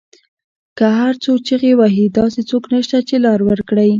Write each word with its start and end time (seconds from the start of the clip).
که 0.77 0.85
هر 0.99 1.13
څو 1.23 1.31
چیغې 1.47 1.71
وهي 1.79 2.05
داسې 2.19 2.41
څوک 2.49 2.63
نشته، 2.73 2.97
چې 3.07 3.15
لار 3.25 3.39
ورکړی 3.49 3.89